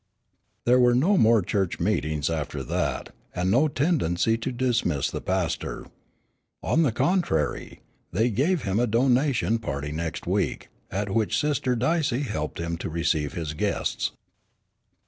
[0.65, 5.85] There were no more church meetings after that, and no tendency to dismiss the pastor.
[6.63, 12.21] On the contrary, they gave him a donation party next week, at which Sister Dicey
[12.21, 14.13] helped him to receive his guests.